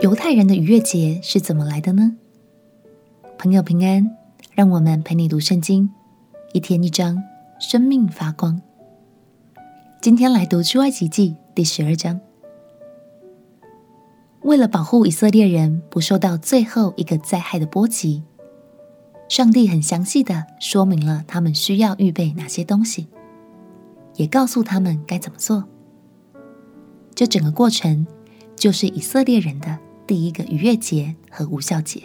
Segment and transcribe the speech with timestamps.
[0.00, 2.16] 犹太人的逾越节是怎么来的呢？
[3.36, 4.16] 朋友平安，
[4.54, 5.90] 让我们陪你读圣经，
[6.54, 7.22] 一天一章，
[7.58, 8.62] 生命发光。
[10.00, 12.18] 今天来读出埃及记第十二章。
[14.40, 18.22] 为了保护以色列人不受到最后一个灾害的波及，
[19.28, 23.08] 上帝很详细的说明了他们需要预备哪些东西，
[24.16, 25.68] 也告诉他们该怎么做。
[27.14, 28.06] 这整个过程
[28.56, 29.78] 就是以色列人的。
[30.10, 32.02] 第一个逾越节和无酵节，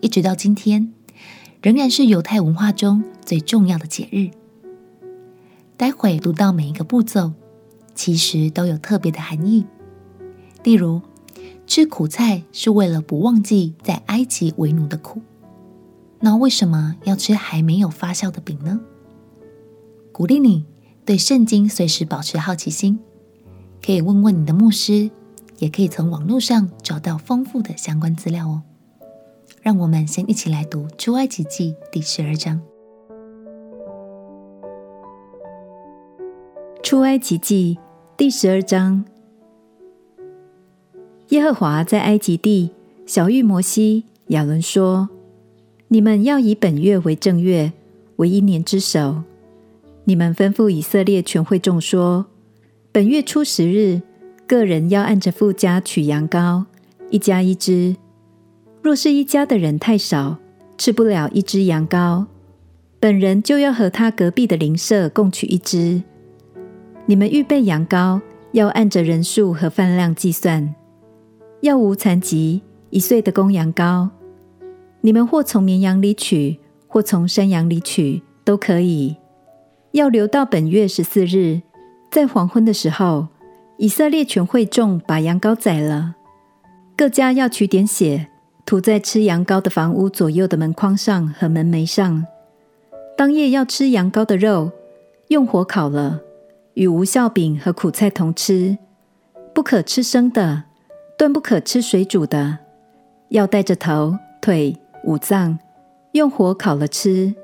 [0.00, 0.90] 一直到今天，
[1.60, 4.30] 仍然是犹太文化中最重要的节日。
[5.76, 7.34] 待会读到每一个步骤，
[7.94, 9.66] 其实都有特别的含义。
[10.64, 11.02] 例如，
[11.66, 15.20] 吃苦菜是为了不忘记在埃及为奴的苦。
[16.20, 18.80] 那为什么要吃还没有发酵的饼呢？
[20.10, 20.64] 鼓励你
[21.04, 22.98] 对圣经随时保持好奇心，
[23.84, 25.10] 可以问问你的牧师。
[25.62, 28.62] 也可以从网络上找到丰富的相关资料哦。
[29.62, 32.60] 让我们先一起来读《出埃及记》第十二章。
[36.82, 37.78] 《出埃及记》
[38.16, 39.04] 第十二章，
[41.28, 42.72] 耶和华在埃及地
[43.06, 45.08] 晓諭摩西、亚伦说
[45.86, 47.72] ：“你们要以本月为正月，
[48.16, 49.22] 为一年之首。
[50.02, 52.26] 你们吩咐以色列全会众说：
[52.90, 54.02] 本月初十日。”
[54.52, 56.66] 个人要按着父家取羊羔，
[57.08, 57.96] 一家一只。
[58.82, 60.36] 若是一家的人太少，
[60.76, 62.26] 吃不了一只羊羔，
[63.00, 66.02] 本人就要和他隔壁的邻舍共取一只。
[67.06, 68.20] 你们预备羊羔，
[68.50, 70.74] 要按着人数和饭量计算，
[71.62, 72.60] 要无残疾，
[72.90, 74.10] 一岁的公羊羔。
[75.00, 79.16] 你们或从绵羊里取，或从山羊里取，都可以。
[79.92, 81.62] 要留到本月十四日，
[82.10, 83.28] 在黄昏的时候。
[83.82, 86.14] 以色列全会众把羊羔宰了，
[86.96, 88.28] 各家要取点血，
[88.64, 92.24] 涂在吃羊羔的房屋左右的门框上和门楣上。
[93.16, 94.70] 当夜要吃羊羔的肉，
[95.30, 96.20] 用火烤了，
[96.74, 98.78] 与无酵饼和苦菜同吃，
[99.52, 100.62] 不可吃生的，
[101.18, 102.58] 断不可吃水煮的，
[103.30, 105.58] 要带着头、腿、五脏，
[106.12, 107.34] 用火烤了吃，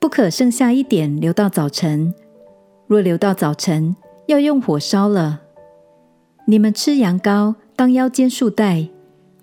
[0.00, 2.14] 不可剩下一点留到早晨。
[2.86, 3.94] 若留到早晨，
[4.28, 5.42] 要用火烧了。
[6.50, 8.88] 你们吃羊羔，当腰间束带，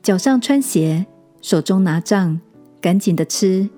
[0.02, 1.06] 脚上穿鞋，
[1.40, 2.42] 手中拿杖，
[2.82, 3.70] 赶紧的吃。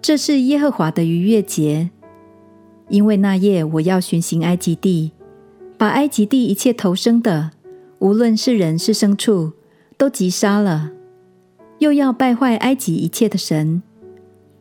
[0.00, 1.90] 这是耶和华的逾越节，
[2.88, 5.12] 因为那夜我要巡行埃及地，
[5.76, 7.50] 把埃及地一切投生的，
[7.98, 9.52] 无论是人是牲畜，
[9.98, 10.92] 都击杀了，
[11.80, 13.82] 又要败坏埃及一切的神。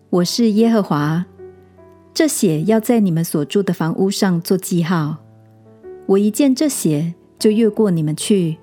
[0.10, 1.26] 我是耶和华，
[2.14, 5.20] 这血要在你们所住的房屋上做记号。
[6.08, 7.14] 我一见这血。
[7.40, 8.58] 就越过你们去。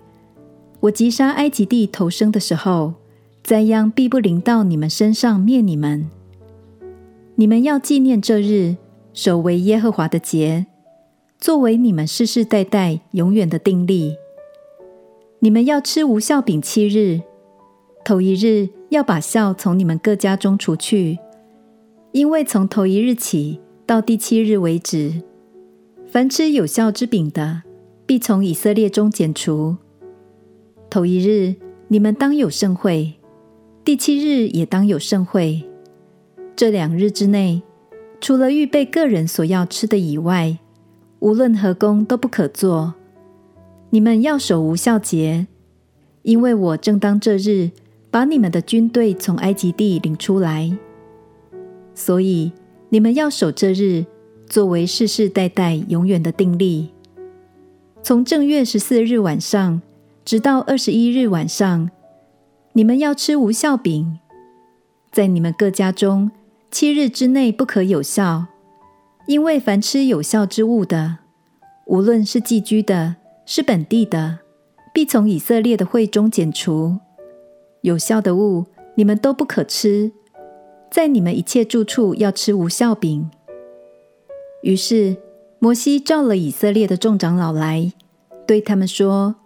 [0.80, 2.94] 我击杀埃及地头生的时候，
[3.42, 6.08] 灾殃必不临到你们身上，灭你们。
[7.36, 8.76] 你们要纪念这日，
[9.12, 10.66] 守为耶和华的节，
[11.38, 14.16] 作为你们世世代代永远的定例。
[15.40, 17.20] 你们要吃无酵饼七日，
[18.04, 21.18] 头一日要把酵从你们各家中除去，
[22.12, 25.22] 因为从头一日起到第七日为止，
[26.06, 27.63] 凡吃有酵之饼的。
[28.06, 29.76] 必从以色列中剪除。
[30.91, 31.54] 头一日，
[31.88, 33.15] 你们当有盛会；
[33.84, 35.65] 第七日也当有盛会。
[36.54, 37.62] 这两日之内，
[38.20, 40.59] 除了预备个人所要吃的以外，
[41.20, 42.94] 无论何工都不可做。
[43.91, 45.47] 你们要守无酵节，
[46.22, 47.70] 因为我正当这日
[48.10, 50.76] 把你们的军队从埃及地领出来。
[51.94, 52.53] 所以
[52.91, 54.04] 你们要守这日，
[54.47, 56.91] 作为世世代代永远的定例。
[58.04, 59.81] 从正月十四日晚上
[60.26, 61.91] 直到二十一日晚上，
[62.75, 64.19] 你们要吃无效饼。
[65.10, 66.31] 在你们各家中，
[66.70, 68.44] 七日之内不可有效，
[69.26, 71.16] 因为凡吃有效之物的，
[71.87, 73.16] 无论是寄居的，
[73.47, 74.40] 是本地的，
[74.93, 76.99] 必从以色列的会中剪除。
[77.81, 80.12] 有效的物，你们都不可吃。
[80.90, 83.31] 在你们一切住处要吃无效饼。
[84.62, 85.17] 于是。
[85.61, 87.90] 摩西召了以色列的众长老来，
[88.46, 89.37] 对他们说：“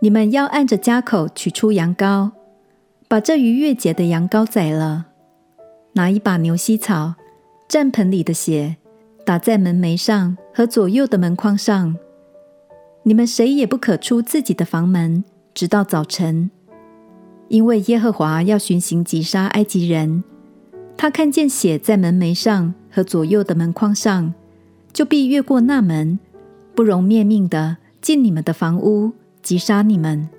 [0.00, 2.30] 你们要按着家口取出羊羔，
[3.06, 5.06] 把这逾越节的羊羔宰了，
[5.92, 7.14] 拿一把牛膝草，
[7.68, 8.76] 蘸盆里的血，
[9.24, 11.96] 打在门楣上和左右的门框上。
[13.04, 15.24] 你们谁也不可出自己的房门，
[15.54, 16.50] 直到早晨，
[17.48, 20.24] 因为耶和华要巡行击杀埃及人。
[20.96, 24.34] 他看见血在门楣上和左右的门框上。”
[24.90, 26.18] 就必越过那门，
[26.74, 27.76] 不容灭命的
[28.08, 29.12] 进你们的房屋，
[29.42, 30.30] 击杀你们。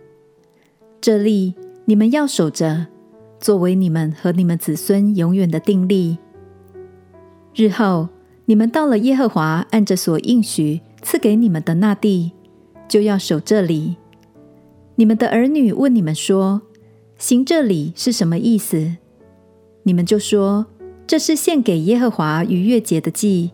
[1.00, 1.54] 这例
[1.86, 2.88] 你们要守着，
[3.40, 6.18] 作为你们和你们子孙永远的定例。
[7.54, 8.10] 日后
[8.46, 12.32] 你们到了耶和华按着所应许赐给你们的那地，
[12.88, 13.98] 就要守这里。
[14.96, 16.64] 你们的儿女问你们说
[17.20, 18.96] ：“行这里是什么意思？”
[19.86, 20.66] 你们就说
[21.06, 23.52] ：“这是献给耶和华逾越节的祭。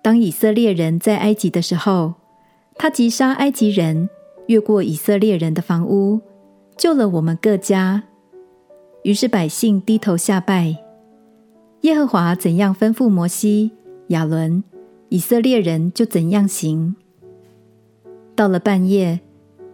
[0.00, 2.14] 当以色列人在埃及的时候，
[2.78, 4.08] 他击杀埃及人，
[4.46, 6.20] 越过以色列人的房屋，
[6.76, 8.04] 救了我们各家。
[9.02, 10.76] 于是百姓低头下拜。
[11.80, 13.72] 耶和华怎样吩咐摩西、
[14.08, 14.62] 亚伦，
[15.08, 16.94] 以色列人就怎样行。
[18.36, 19.20] 到了半夜，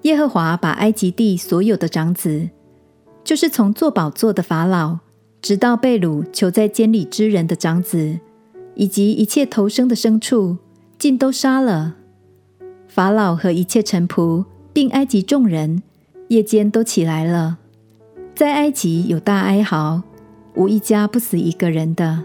[0.02, 2.48] 耶和华把埃及地所有的长子，
[3.22, 5.00] 就是从做宝座的法老，
[5.42, 8.18] 直到被掳囚在监里之人的长子，
[8.74, 10.56] 以及一切投生的牲畜，
[10.98, 11.96] 尽都杀了。
[12.94, 15.82] 法老和一切臣仆，并埃及众人，
[16.28, 17.58] 夜间都起来了，
[18.36, 20.00] 在埃及有大哀嚎，
[20.54, 22.22] 无一家不死一个人的。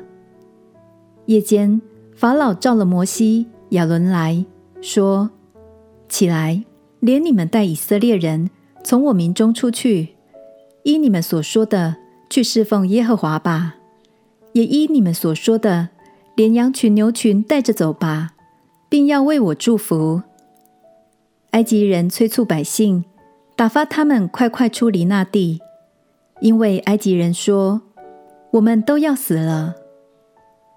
[1.25, 1.81] 夜间，
[2.15, 4.45] 法老召了摩西、亚伦来
[4.79, 5.31] 说。
[6.07, 6.63] 起来，
[6.99, 8.51] 连你们带以色列人
[8.83, 10.09] 从我民中出去，
[10.83, 11.95] 依你们所说的
[12.29, 13.73] 去侍奉耶和华吧；
[14.53, 15.89] 也依你们所说的，
[16.35, 18.33] 连羊群、牛群带着走吧，
[18.87, 20.21] 并要为我祝福。
[21.51, 23.05] 埃及人催促百姓，
[23.55, 25.59] 打发他们快快出离那地，
[26.41, 27.81] 因为埃及人说
[28.53, 29.75] ：“我们都要死了。”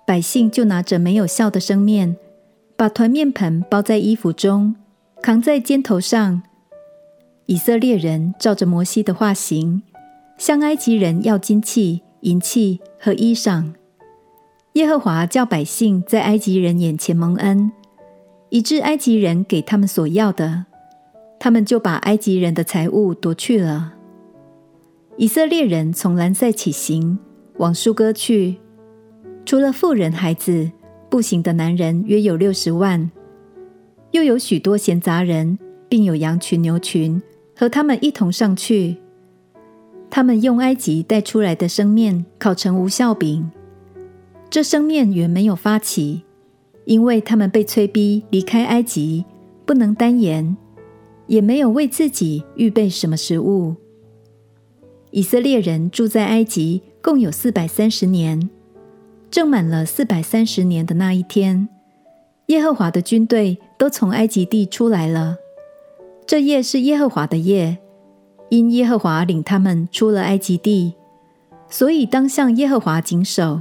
[0.07, 2.17] 百姓就拿着没有酵的生面，
[2.77, 4.77] 把团面盆包在衣服中。
[5.23, 6.43] 扛在肩头上，
[7.47, 9.83] 以色列人照着摩西的话行，
[10.37, 13.73] 向埃及人要金器、银器和衣裳。
[14.73, 17.71] 耶和华叫百姓在埃及人眼前蒙恩，
[18.52, 20.66] 以致埃及人给他们所要的，
[21.40, 23.94] 他们就把埃及人的财物夺去了。
[25.16, 27.19] 以色列人从兰塞起行，
[27.56, 28.58] 往书哥去，
[29.46, 30.70] 除了妇人孩子，
[31.08, 33.10] 步行的男人约有六十万。
[34.10, 35.58] 又有许多闲杂人，
[35.88, 37.22] 并有羊群、牛群，
[37.56, 38.99] 和他们一同上去。
[40.10, 43.50] 他们用埃及带出来的生面烤成无酵饼。
[44.50, 46.25] 这生面原没有发起，
[46.84, 49.25] 因为他们被催逼离开埃及，
[49.64, 50.56] 不能单言，
[51.26, 53.76] 也没有为自己预备什么食物。
[55.11, 58.49] 以色列人住在埃及共有四百三十年，
[59.31, 61.69] 正满了四百三十年的那一天。
[62.46, 65.37] 耶和华的军队都从埃及地出来了。
[66.26, 67.78] 这夜是耶和华的夜，
[68.49, 70.94] 因耶和华领他们出了埃及地，
[71.69, 73.61] 所以当向耶和华谨守，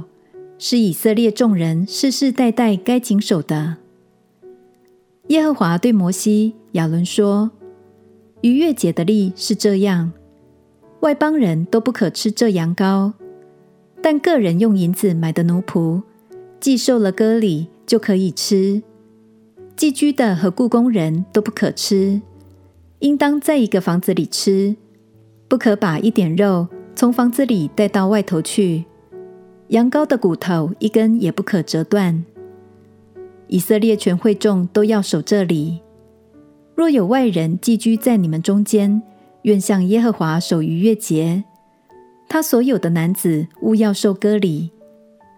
[0.64, 3.78] 是以色列众人世世代代该谨守的。
[5.26, 7.50] 耶和华对摩西、亚伦说
[8.42, 10.12] ：“逾越节的例是这样：
[11.00, 13.12] 外邦人都不可吃这羊羔，
[14.00, 16.00] 但个人用银子买的奴仆，
[16.60, 18.80] 既受了割礼。”就可以吃，
[19.76, 22.22] 寄居的和雇工人都不可吃，
[23.00, 24.76] 应当在一个房子里吃，
[25.48, 28.84] 不可把一点肉从房子里带到外头去。
[29.72, 32.22] 羊羔的骨头一根也不可折断。
[33.48, 35.80] 以色列全会众都要守这里。
[36.74, 39.02] 若有外人寄居在你们中间，
[39.42, 41.44] 愿向耶和华守逾越节，
[42.28, 44.70] 他所有的男子务要受割礼，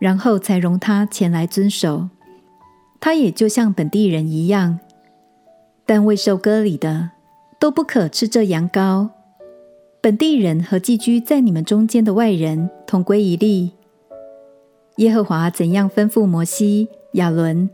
[0.00, 2.09] 然后才容他前来遵守。
[2.99, 4.80] 他也就像本地人一样，
[5.87, 7.11] 但未受割礼的
[7.61, 9.11] 都不可吃这羊羔。
[10.00, 13.70] 本地人和寄居在你们中间的外人同归一例。
[14.96, 17.68] 耶和华怎样吩咐摩西、亚伦，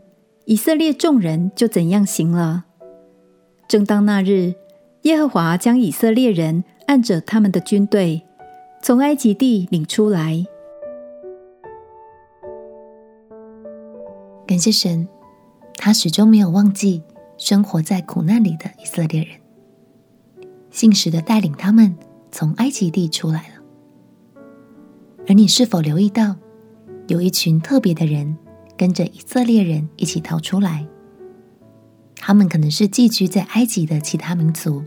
[0.45, 2.65] 以色列众人就怎样行了。
[3.67, 4.55] 正当那日，
[5.03, 8.23] 耶和华将以色列人按着他们的军队
[8.81, 10.45] 从埃及地领出来。
[14.47, 15.07] 感谢神。
[15.83, 17.01] 他始终没有忘记
[17.37, 19.39] 生活在苦难里的以色列人，
[20.69, 21.97] 信实的带领他们
[22.31, 24.43] 从埃及地出来了。
[25.27, 26.35] 而你是否留意到，
[27.07, 28.37] 有一群特别的人
[28.77, 30.87] 跟着以色列人一起逃出来？
[32.15, 34.83] 他们可能是寄居在埃及的其他民族，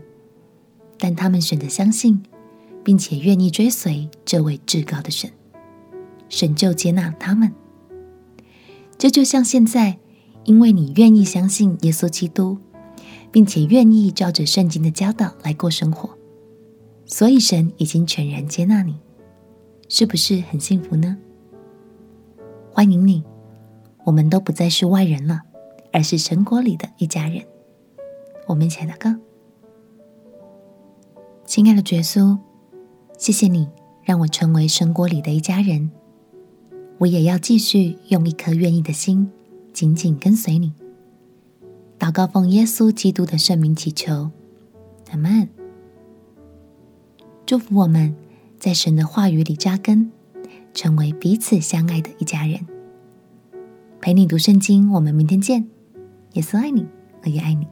[0.97, 2.23] 但他们选择相信，
[2.83, 5.29] 并且愿意追随这位至高的神，
[6.29, 7.51] 神就接纳他们。
[8.97, 9.97] 这就像现在。
[10.47, 12.59] 因为你愿意相信耶稣基督，
[13.31, 16.07] 并且愿意照着圣经的教导来过生活，
[17.07, 18.95] 所以神已经全然接纳你，
[19.89, 21.17] 是不是很幸福呢？
[22.75, 23.23] 欢迎你，
[24.03, 25.43] 我们都不再是外人了，
[25.93, 27.41] 而是神国里的一家人。
[28.47, 29.17] 我们一起来祷告。
[31.45, 32.37] 亲爱的耶稣，
[33.17, 33.69] 谢谢你
[34.03, 35.89] 让我成为神国里的一家人。
[36.97, 39.31] 我也要继续用一颗愿意的心，
[39.71, 40.73] 紧紧跟随你。
[41.97, 44.31] 祷告奉耶稣基督的圣名祈求，
[45.11, 45.47] 阿门。
[47.45, 48.13] 祝福我们
[48.59, 50.11] 在神的话语里扎根，
[50.75, 52.59] 成为彼此相爱的一家人。
[53.99, 55.67] 陪你读圣经，我们明天见。
[56.33, 56.85] 耶稣爱你，
[57.23, 57.65] 我也爱你。